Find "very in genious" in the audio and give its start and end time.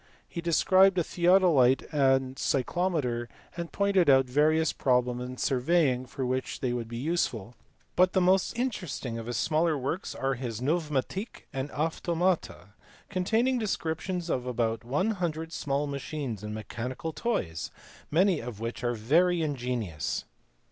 18.95-20.23